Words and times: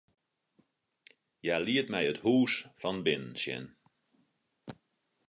Hja 1.43 1.57
liet 1.65 1.87
my 1.93 2.03
it 2.11 2.19
hûs 2.25 2.53
fan 2.81 2.97
binnen 3.05 3.35
sjen. 3.41 3.65